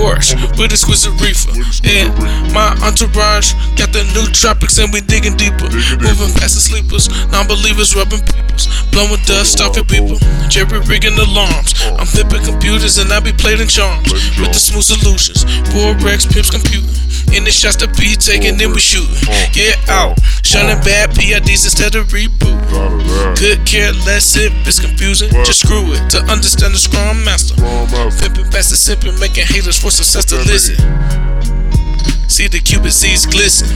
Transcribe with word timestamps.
Porsche 0.00 0.32
with 0.56 0.72
exquisite 0.72 1.12
reefer. 1.20 1.52
Yeah, 1.84 2.08
my 2.56 2.72
entourage 2.80 3.52
got 3.76 3.92
the 3.92 4.00
new 4.16 4.24
tropics 4.32 4.78
and 4.78 4.88
we 4.92 5.04
digging 5.04 5.36
deeper. 5.36 5.68
Moving 6.00 6.32
past 6.40 6.56
the 6.56 6.64
sleepers, 6.64 7.12
non 7.28 7.44
believers 7.46 7.92
rubbing 7.94 8.24
peoples. 8.24 8.64
Blowing 8.96 9.20
dust 9.28 9.60
off 9.60 9.76
your 9.76 9.84
people. 9.84 10.16
Jerry 10.48 10.80
rigging 10.88 11.20
alarms. 11.20 11.76
I'm 12.00 12.08
flipping 12.08 12.40
computers 12.48 12.96
and 12.96 13.12
I 13.12 13.20
be 13.20 13.32
playing 13.36 13.68
charms 13.68 14.08
with 14.40 14.56
the 14.56 14.60
smooth 14.60 14.88
solutions. 14.88 15.44
Four 15.68 15.92
Rex 16.00 16.24
Pips 16.24 16.48
computing. 16.48 16.96
In 17.30 17.44
the 17.44 17.52
shots 17.52 17.76
to 17.76 17.86
be 17.94 18.16
taken, 18.16 18.56
then 18.56 18.72
we 18.72 18.80
shooting. 18.80 19.14
Yeah, 19.54 19.78
out. 19.86 20.18
Shining 20.42 20.82
bad 20.82 21.10
PIDs 21.14 21.62
instead 21.62 21.94
of 21.94 22.08
reboot. 22.08 22.58
Could 23.38 23.64
care 23.64 23.92
less 24.02 24.34
if 24.34 24.50
it's 24.66 24.80
confusing. 24.80 25.30
Just 25.44 25.60
screw 25.60 25.92
it 25.92 26.10
to 26.10 26.18
understand 26.26 26.74
the 26.74 26.78
scrum 26.78 27.22
master. 27.22 27.54
Flipping 28.18 28.50
past 28.50 28.70
the 28.70 28.76
sipping, 28.76 29.18
making 29.20 29.46
haters 29.46 29.78
for 29.78 29.89
success 29.90 30.24
to 30.26 30.36
listen. 30.36 30.76
See 32.28 32.48
the 32.48 32.60
Cupid 32.60 32.92
seeds 32.92 33.26
glisten, 33.26 33.68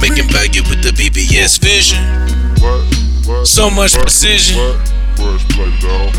making 0.00 0.28
value 0.28 0.62
with 0.68 0.82
the 0.82 0.90
BBS 0.90 1.60
vision. 1.60 2.00
So 3.44 3.70
much 3.70 3.94
precision. 3.94 4.56
Brush 5.16 5.46
plate, 5.48 5.80
dog. 5.80 6.12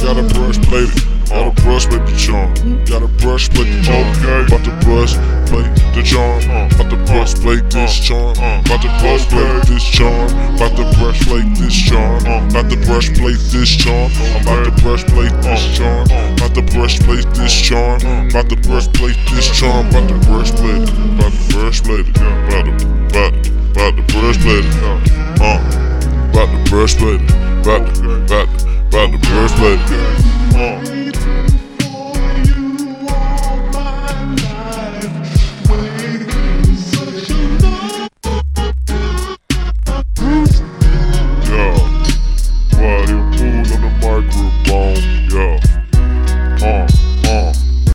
Gotta 0.00 0.22
brush 0.34 0.58
plate 0.62 0.88
it. 0.90 1.10
Gotta 1.30 1.62
brush 1.62 1.86
plate 1.86 2.04
the 2.06 2.16
charm. 2.16 2.52
Gotta 2.86 3.06
brush 3.06 3.48
plate 3.50 3.70
the 3.70 3.82
charm. 3.86 4.46
About 4.46 4.64
to 4.64 4.74
brush 4.82 5.14
plate 5.46 5.70
the 5.94 6.02
charm. 6.02 6.42
Uh, 6.50 6.66
about 6.74 6.90
to 6.90 6.96
uh, 6.98 7.06
brush 7.06 7.34
plate 7.34 7.70
this 7.70 7.94
charm. 7.94 8.34
About 8.66 8.82
to 8.82 8.98
brush 8.98 9.22
plate 9.30 9.46
this 9.78 9.86
charm. 9.86 10.26
Uh, 10.26 10.58
about 10.58 10.74
to 10.74 10.84
brush 10.98 11.22
plate 11.22 11.54
this 11.54 11.76
charm. 11.78 12.18
About 12.50 12.68
to 12.70 12.76
brush 12.82 13.14
plate 13.14 13.38
this 13.54 13.70
charm. 13.70 14.10
About 14.42 14.64
to 14.64 14.82
brush 14.82 15.04
plate 15.06 15.36
this 15.38 15.62
charm. 15.76 16.04
About 16.10 16.54
to 16.54 16.62
brush 16.62 16.98
plate 16.98 17.26
this 17.38 17.54
charm. 17.54 18.00
About 18.30 18.48
the 18.48 18.54
brush 18.54 18.86
plate 18.92 19.18
this 19.34 19.50
charm. 19.50 19.88
About 19.88 20.08
the 20.08 20.14
brush 20.24 20.52
plate. 20.52 20.88
About 20.88 21.32
to 21.32 21.52
brush 21.52 21.82
plate. 21.82 22.08
About 22.10 22.64
to, 22.64 22.72
about 23.10 23.34
about 23.72 23.96
to 23.96 24.02
brush 24.14 24.38
plate. 24.38 24.64
Uh, 24.78 25.58
about 26.30 26.46
to 26.46 26.70
brush 26.70 26.94
plate. 26.96 27.20
About 27.58 27.92
to, 27.92 28.22
about 28.22 28.48
about 28.86 29.10
to 29.10 29.18
brush 29.18 29.52
plate. 29.58 30.09